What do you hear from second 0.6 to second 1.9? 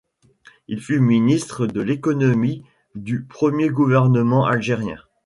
Il fut ministre de